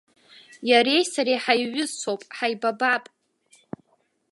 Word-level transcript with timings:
Иареи 0.69 1.03
сареи 1.11 1.39
ҳаиҩызцәоуп, 1.43 2.21
ҳаибабап! 2.35 3.03